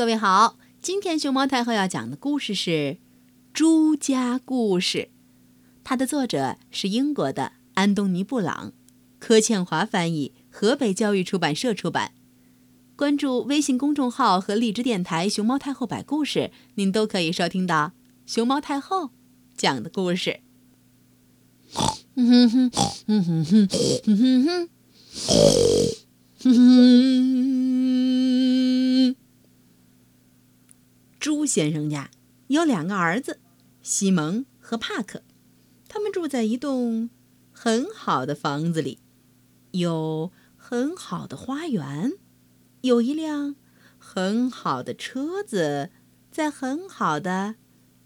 [0.00, 2.96] 各位好今天熊猫太后要讲的故事是
[3.52, 5.10] 朱家故事。
[5.84, 8.72] 它的作者是英国的安东尼布朗
[9.18, 12.12] 柯倩华翻译河北教育出版社出版
[12.96, 17.92] 关注微信公众号和荔枝电台熊猫太后摆故事您都可以收听到
[18.24, 19.10] 熊猫太后
[19.54, 20.40] 讲的故事。
[31.20, 32.10] 朱先生家
[32.48, 33.38] 有两个儿子，
[33.82, 35.22] 西蒙和帕克，
[35.86, 37.10] 他们住在一栋
[37.52, 38.98] 很好的房子里，
[39.72, 42.12] 有很好的花园。
[42.80, 43.56] 有一辆
[43.98, 45.90] 很好的车子，
[46.30, 47.56] 在很好的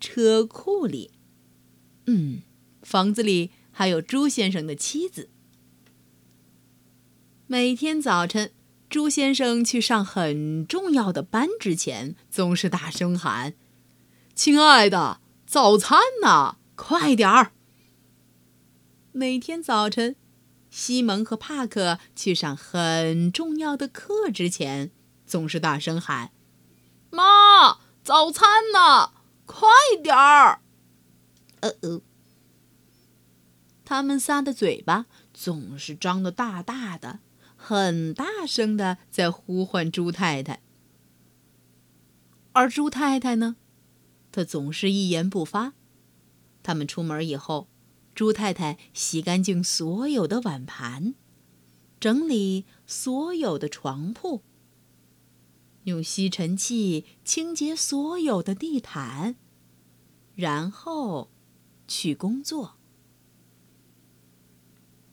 [0.00, 1.12] 车库里。
[2.06, 2.42] 嗯，
[2.82, 5.30] 房子里还有朱先生的妻子。
[7.46, 8.50] 每天早晨，
[8.88, 13.54] 朱先生去上很重要的班之前，总是大声喊
[14.34, 16.56] ：“亲爱的，早餐呢？
[16.76, 17.52] 快点儿！”
[19.12, 20.16] 每天早晨。
[20.68, 24.90] 西蒙和帕克去上很重要的课之前，
[25.26, 26.32] 总是大声喊
[27.10, 29.12] ：“妈，早餐呢？
[29.46, 29.68] 快
[30.02, 30.60] 点儿！”
[31.60, 32.02] 呃呃，
[33.86, 37.20] 他们仨的嘴巴总是张得大大的，
[37.68, 40.62] 很大声的在呼唤猪太太。
[42.52, 43.56] 而猪太太呢，
[44.30, 45.72] 她总是一言不发。
[46.62, 47.66] 他们出门以后。
[48.14, 51.14] 猪太太洗干净所有的碗盘，
[52.00, 54.40] 整理所有的床铺，
[55.84, 59.36] 用吸尘器清洁所有的地毯，
[60.34, 61.30] 然后
[61.86, 62.76] 去工作。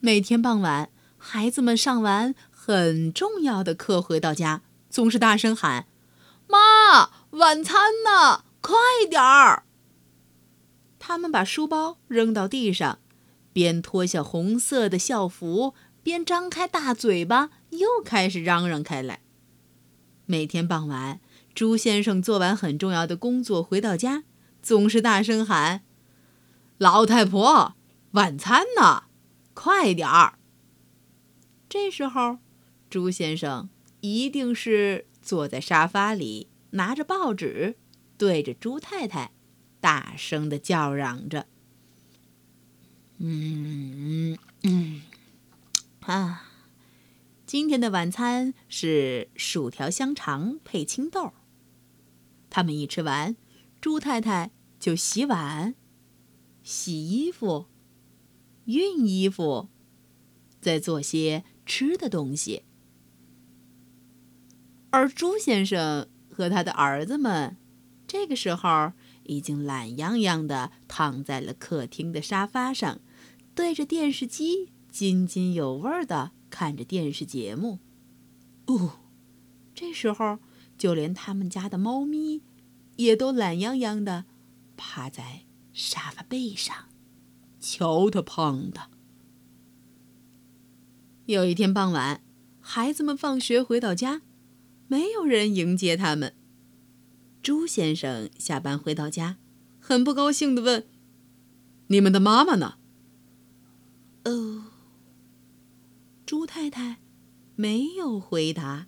[0.00, 0.90] 每天傍晚，
[1.26, 5.86] 孩子们上完很重要的课回到家，总是大声喊
[6.46, 8.44] ：“妈，晚餐呢？
[8.60, 8.76] 快
[9.08, 9.64] 点儿！”
[11.00, 12.98] 他们把书包扔到地上，
[13.54, 15.72] 边脱下红色的校服，
[16.02, 19.20] 边张开大嘴巴，又开始嚷嚷开来。
[20.26, 21.20] 每天傍晚，
[21.54, 24.24] 朱先生做完很重要的工作回到家，
[24.62, 25.80] 总是大声喊
[26.76, 27.74] ：“老太婆，
[28.10, 29.04] 晚餐呢？
[29.54, 30.38] 快点儿！”
[31.74, 32.38] 这时候，
[32.88, 33.68] 朱先生
[34.00, 37.74] 一定是坐在沙发里，拿着报纸，
[38.16, 39.32] 对着朱太太。
[39.80, 41.48] 大声的叫嚷着
[43.18, 45.02] ：“嗯嗯
[46.02, 46.48] 啊，
[47.44, 51.32] 今天的晚餐是薯条香肠配青豆。”
[52.50, 53.34] 他们一吃完，
[53.80, 55.74] 朱太太就洗碗、
[56.62, 57.66] 洗衣服、
[58.64, 59.68] 熨衣服，
[60.60, 62.64] 再做些吃的东西。
[64.90, 67.56] 而朱先生和他的儿子们，
[68.06, 68.92] 这个时候。
[69.26, 73.00] 已经懒洋洋地躺在了客厅的沙发上，
[73.54, 77.78] 对着电视机津津有味地看着电视节目。
[78.66, 79.00] 哦，
[79.74, 80.40] 这时候
[80.76, 82.42] 就连他们家的猫咪
[82.96, 84.26] 也都懒洋洋地
[84.76, 86.90] 趴在沙发背上，
[87.58, 88.90] 瞧他胖的。
[91.26, 92.20] 有一天傍晚，
[92.60, 94.20] 孩子们放学回到家，
[94.88, 96.34] 没有人迎接他们。
[97.42, 99.38] 朱先生下班回到家，
[99.80, 100.86] 很不高兴的问
[101.88, 102.74] ：“你们的妈妈呢？”
[104.24, 104.64] 哦，
[106.26, 106.98] 朱太太
[107.56, 108.86] 没有回答。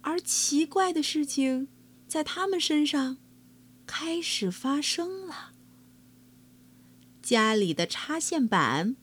[0.00, 1.68] 而奇怪的事情
[2.08, 3.18] 在他们身上
[3.86, 5.52] 开始发生了：
[7.22, 8.96] 家里的插线板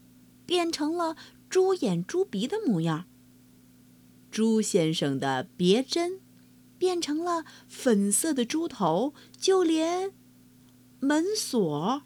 [0.46, 1.16] 变成了
[1.50, 3.06] 猪眼猪鼻的模样，
[4.30, 6.22] 朱先生的别针。
[6.80, 10.14] 变成了粉色的猪头，就连
[11.00, 12.04] 门锁，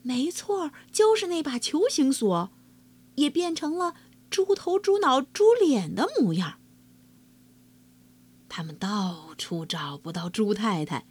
[0.00, 2.50] 没错，就是那把球形锁，
[3.16, 3.94] 也变成了
[4.30, 6.58] 猪头、猪脑、猪脸的模样。
[8.48, 11.06] 他们到处找不到猪太太，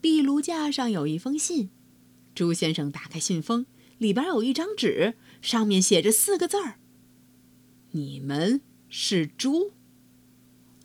[0.00, 1.70] 壁炉架上有一封信。
[2.32, 3.66] 朱先生打开信封，
[3.98, 6.78] 里边有一张纸，上面写着四个字儿
[7.92, 9.72] ：“你们是猪。”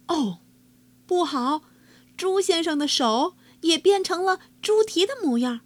[0.07, 0.39] 哦。
[1.07, 1.61] 不好，
[2.17, 5.61] 猪先生的手也变成了猪蹄的模样。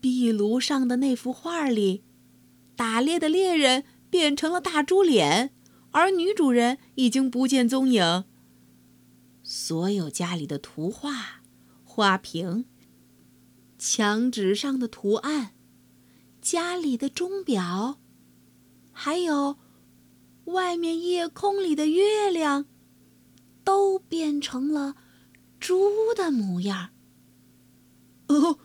[0.00, 2.04] 壁炉上的那幅画里，
[2.76, 5.52] 打猎的猎人变成了大猪脸，
[5.90, 8.24] 而女主人已经不见踪影。
[9.42, 11.42] 所有家里的图画、
[11.82, 12.66] 花瓶、
[13.76, 15.54] 墙纸上的图案、
[16.40, 17.98] 家里的钟表，
[18.92, 19.56] 还有
[20.46, 22.66] 外面夜空里的月亮。
[23.64, 24.96] 都变成了
[25.60, 26.90] 猪的模样。
[28.26, 28.58] 哦，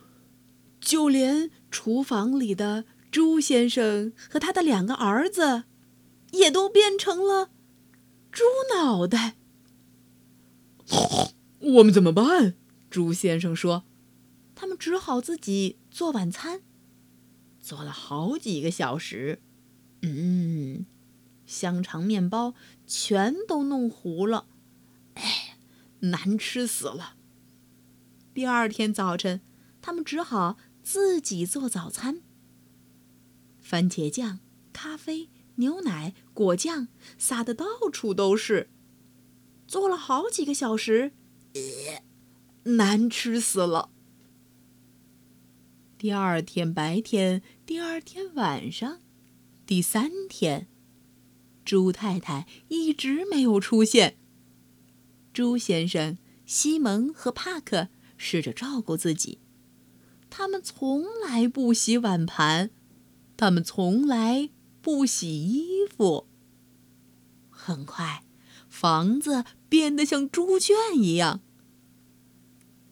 [0.81, 5.65] 就连厨房里的猪先生和他的两个儿子，
[6.31, 7.51] 也都变成了
[8.31, 8.43] 猪
[8.75, 9.35] 脑袋。
[11.59, 12.55] 我们怎么办？
[12.89, 13.83] 猪先生说
[14.55, 16.61] ：“他们只好自己做晚餐，
[17.59, 19.43] 做了好几个小时。
[20.01, 20.87] 嗯，
[21.47, 22.53] 香肠、面包
[22.85, 24.45] 全都弄糊了，
[25.15, 25.57] 哎，
[26.01, 27.15] 难吃死了。
[28.35, 29.41] 第二天早晨，
[29.81, 32.21] 他们只好自己做早餐。
[33.59, 34.39] 番茄酱、
[34.71, 38.69] 咖啡、牛奶、果酱撒的到处都是，
[39.65, 41.13] 做了好几个小时。”
[42.63, 43.89] 难吃死了。
[45.97, 48.99] 第二天白天，第二天晚上，
[49.65, 50.67] 第三天，
[51.67, 54.15] 猪太太一直没有出现。
[55.33, 59.39] 猪先生、西蒙和帕克试着照顾自己，
[60.29, 62.69] 他们从来不洗碗盘，
[63.35, 64.49] 他们从来
[64.81, 66.25] 不洗衣服。
[67.49, 68.23] 很快，
[68.69, 71.41] 房子变得像猪圈一样。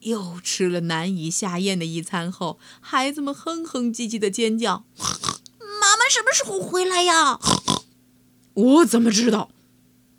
[0.02, 4.86] 又吃了难以下咽的一餐后，孩子们哼哼唧唧的尖叫
[5.80, 7.40] ：“妈妈什么时候回来呀？”
[8.56, 9.52] 我怎么知道？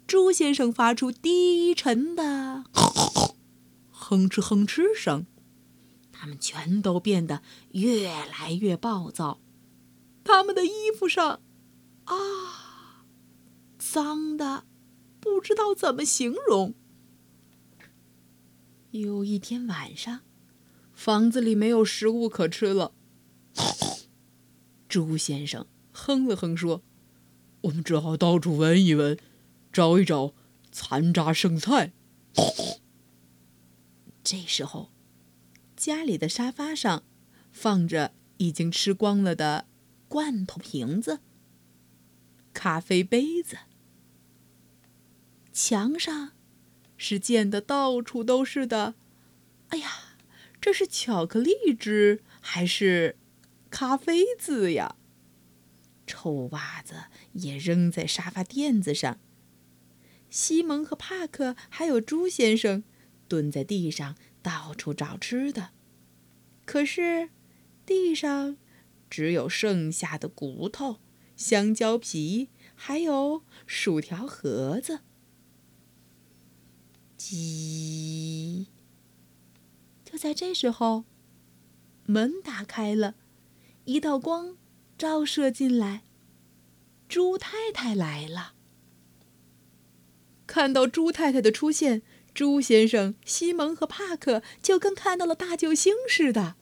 [0.06, 2.64] 朱先生发出低沉的
[3.90, 5.26] 哼哧哼哧声。
[6.12, 7.42] 他们全都变得
[7.72, 9.38] 越来越暴躁，
[10.24, 11.40] 他们的衣服上，
[12.04, 13.04] 啊，
[13.78, 14.64] 脏的
[15.20, 16.74] 不知道怎么形容。
[18.92, 20.20] 有一天晚上，
[20.94, 22.92] 房子里没有食物可吃了。
[24.88, 26.82] 朱先生哼了哼说
[27.66, 29.18] ：“我们只好到处闻一闻，
[29.72, 30.34] 找一找
[30.70, 31.92] 残渣剩菜。”
[34.22, 34.90] 这时候，
[35.76, 37.02] 家里的沙发上
[37.52, 39.66] 放着已经吃光了的
[40.08, 41.20] 罐头瓶子、
[42.52, 43.58] 咖啡杯子，
[45.52, 46.32] 墙上。
[46.98, 48.94] 是溅得到处都是的，
[49.68, 50.16] 哎呀，
[50.58, 53.18] 这是巧克力汁还是
[53.68, 54.96] 咖啡渍呀？
[56.06, 59.18] 臭袜子也扔在沙发垫子上。
[60.30, 62.84] 西蒙和帕克还有猪先生
[63.28, 65.70] 蹲在地上到处找吃的，
[66.64, 67.30] 可是
[67.84, 68.56] 地上
[69.08, 70.98] 只有剩下的骨头、
[71.36, 75.00] 香蕉皮，还有薯条盒子。
[77.18, 78.66] 叽！
[80.04, 81.04] 就在这时候，
[82.04, 83.14] 门打开了，
[83.84, 84.56] 一道光
[84.98, 86.02] 照射进来。
[87.08, 88.54] 猪太太来了。
[90.46, 92.02] 看到猪太太的出现，
[92.32, 96.56] 猪先生、西蒙和帕克就跟看到了大救星似的，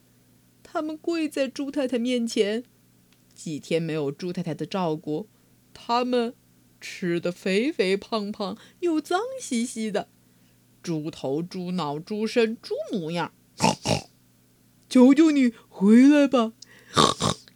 [0.62, 2.64] 他们跪在猪太太面前。
[3.34, 5.28] 几天没有猪太太的照顾，
[5.72, 6.34] 他们
[6.80, 10.08] 吃的肥肥胖胖，又脏兮兮的。
[10.82, 13.32] 猪头、猪脑、猪身、猪模样，
[14.88, 16.52] 求求你回来吧！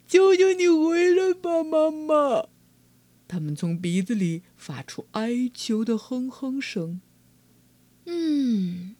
[0.08, 2.48] 求求你回来吧，妈妈！
[3.28, 7.02] 他们从鼻子里发出哀求的哼哼声。
[8.06, 8.96] 嗯，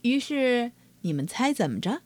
[0.00, 2.00] 于是你们猜怎么着？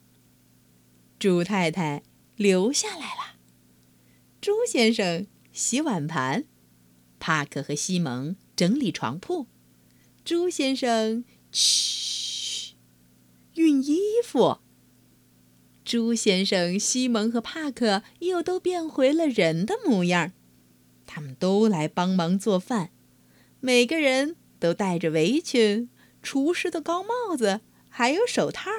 [1.20, 2.02] 猪太太
[2.34, 3.36] 留下来了，
[4.40, 6.44] 猪先生洗碗盘，
[7.20, 9.46] 帕克和西蒙整理床铺，
[10.24, 11.24] 猪先生。
[11.52, 12.74] 嘘，
[13.54, 14.58] 熨衣服。
[15.92, 20.32] 猪先生、西蒙和帕克又都变回了人的模样，
[21.04, 22.88] 他们都来帮忙做饭，
[23.60, 25.90] 每个人都戴着围裙、
[26.22, 28.70] 厨师的高帽子，还有手套，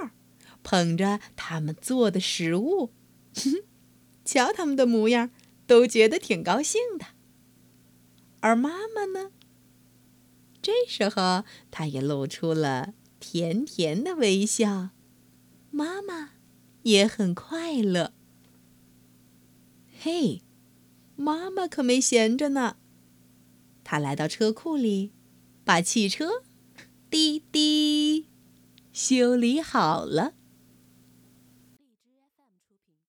[0.64, 2.90] 捧着他们做的食物。
[4.26, 5.30] 瞧他们的模样，
[5.68, 7.06] 都觉得挺高兴的。
[8.40, 9.30] 而妈妈呢？
[10.64, 14.90] 这时候，她也露出了甜甜的微笑，
[15.70, 16.32] 妈妈
[16.84, 18.14] 也很快乐。
[20.00, 20.42] 嘿，
[21.16, 22.78] 妈妈可没闲着呢，
[23.84, 25.12] 她来到车库里，
[25.64, 26.44] 把汽车
[27.10, 28.28] 滴滴
[28.92, 30.34] 修理好了。